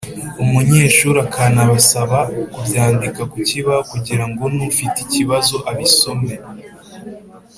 [0.43, 2.19] umunyeshuri akanabasaba
[2.53, 6.35] kubyandika ku kibaho kugira ngo n’ufite ikibazo abisaome